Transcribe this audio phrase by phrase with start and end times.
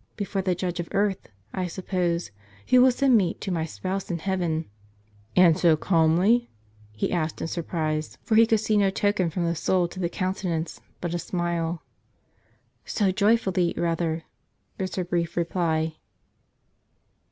[0.16, 2.30] ""Before the judge of earth, I suppose,
[2.68, 4.70] who will send me to my Spouse in heaven."
[5.34, 6.48] "And so calmly?"
[6.92, 10.08] he asked in surprise; for he could see no token from the soul to the
[10.08, 11.82] countenance, but a smile.
[12.84, 14.22] "So joyfully rather,"
[14.78, 15.96] was her brief reply.